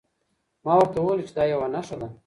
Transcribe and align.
ما 0.65 0.73
ورته 0.77 0.97
وویل 0.99 1.21
چي 1.27 1.33
دا 1.37 1.43
یوه 1.51 1.67
نښه 1.73 1.95
ده. 2.01 2.07